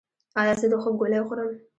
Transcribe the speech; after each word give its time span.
ایا 0.39 0.53
زه 0.59 0.65
د 0.71 0.73
خوب 0.81 0.93
ګولۍ 1.01 1.19
وخورم؟ 1.21 1.49